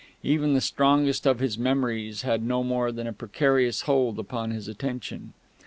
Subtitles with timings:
[0.23, 4.67] Even the strongest of his memories had no more than a precarious hold upon his
[4.67, 5.33] attention.